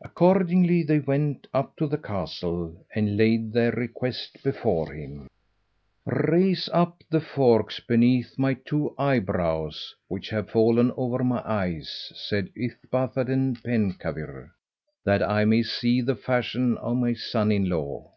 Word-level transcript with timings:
Accordingly 0.00 0.84
they 0.84 1.00
went 1.00 1.48
up 1.52 1.74
to 1.78 1.88
the 1.88 1.98
castle 1.98 2.86
and 2.94 3.16
laid 3.16 3.52
their 3.52 3.72
request 3.72 4.44
before 4.44 4.92
him. 4.92 5.28
"Raise 6.06 6.68
up 6.72 7.02
the 7.10 7.20
forks 7.20 7.80
beneath 7.80 8.38
my 8.38 8.54
two 8.54 8.94
eyebrows 8.96 9.96
which 10.06 10.28
have 10.30 10.50
fallen 10.50 10.92
over 10.96 11.24
my 11.24 11.42
eyes," 11.44 12.12
said 12.14 12.50
Yspathaden 12.54 13.56
Penkawr, 13.60 14.52
"that 15.02 15.20
I 15.20 15.44
may 15.44 15.64
see 15.64 16.00
the 16.00 16.14
fashion 16.14 16.78
of 16.78 16.98
my 16.98 17.14
son 17.14 17.50
in 17.50 17.68
law." 17.68 18.08